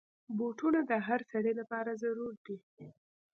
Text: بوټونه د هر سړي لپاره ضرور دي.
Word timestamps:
بوټونه 0.37 0.79
د 0.89 0.91
هر 1.07 1.19
سړي 1.31 1.53
لپاره 1.59 1.91
ضرور 2.03 2.33
دي. 2.45 2.57